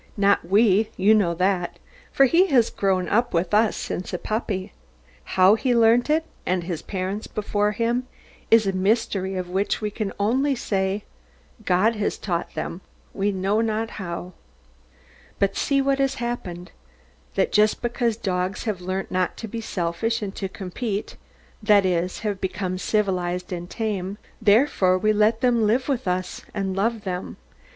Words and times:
Not 0.17 0.43
we, 0.49 0.89
you 0.97 1.13
know 1.13 1.35
that, 1.35 1.77
for 2.11 2.25
he 2.25 2.47
has 2.47 2.71
grown 2.71 3.07
up 3.07 3.35
with 3.35 3.53
us 3.53 3.77
since 3.77 4.11
a 4.13 4.17
puppy. 4.17 4.73
How 5.37 5.53
he 5.53 5.75
learnt 5.75 6.09
it, 6.09 6.25
and 6.43 6.63
his 6.63 6.81
parents 6.81 7.27
before 7.27 7.73
him, 7.73 8.07
is 8.49 8.65
a 8.65 8.71
mystery, 8.73 9.35
of 9.35 9.47
which 9.51 9.79
we 9.79 9.91
can 9.91 10.11
only 10.19 10.55
say, 10.55 11.03
God 11.65 11.97
has 11.97 12.17
taught 12.17 12.51
them, 12.55 12.81
we 13.13 13.31
know 13.31 13.61
not 13.61 13.91
how. 13.91 14.33
But 15.37 15.55
see 15.55 15.83
what 15.83 15.99
has 15.99 16.15
happened 16.15 16.71
that 17.35 17.51
just 17.51 17.79
because 17.83 18.17
dogs 18.17 18.63
have 18.63 18.81
learnt 18.81 19.11
not 19.11 19.37
to 19.37 19.47
be 19.47 19.61
selfish 19.61 20.23
and 20.23 20.33
to 20.33 20.49
compete 20.49 21.15
that 21.61 21.85
is, 21.85 22.21
have 22.21 22.41
become 22.41 22.79
civilised 22.79 23.53
and 23.53 23.69
tame 23.69 24.17
therefore 24.41 24.97
we 24.97 25.13
let 25.13 25.41
them 25.41 25.67
live 25.67 25.87
with 25.87 26.07
us, 26.07 26.41
and 26.55 26.75
love 26.75 27.03
them. 27.03 27.37